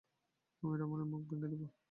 [0.63, 1.61] আমরা রামিনের মুখ ভেঙে দেব।